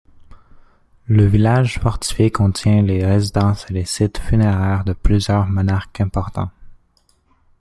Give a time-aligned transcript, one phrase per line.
[1.05, 6.49] Le village fortifié contient les résidences et les sites funéraires de plusieurs monarques importants.